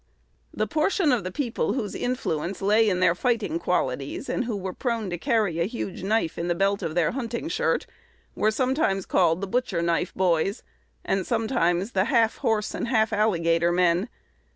That 0.51 0.65
portion 0.71 1.11
of 1.11 1.23
the 1.23 1.31
people 1.31 1.73
whose 1.73 1.93
influence 1.93 2.59
lay 2.59 2.89
in 2.89 3.01
their 3.01 3.13
fighting 3.13 3.59
qualities, 3.59 4.29
and 4.29 4.45
who 4.45 4.57
were 4.57 4.73
prone 4.73 5.11
to 5.11 5.17
carry 5.19 5.59
a 5.59 5.65
huge 5.67 6.01
knife 6.01 6.39
in 6.39 6.47
the 6.47 6.55
belt 6.55 6.81
of 6.81 6.95
the 6.95 7.11
hunting 7.11 7.47
shirt, 7.47 7.85
were 8.33 8.49
sometimes 8.49 9.05
called 9.05 9.41
the 9.41 9.47
"butcher 9.47 9.83
knife 9.83 10.11
boys," 10.15 10.63
and 11.05 11.27
sometimes 11.27 11.91
"the 11.91 12.05
half 12.05 12.37
horse 12.37 12.73
and 12.73 12.87
half 12.87 13.13
alligator 13.13 13.71
men." 13.71 14.09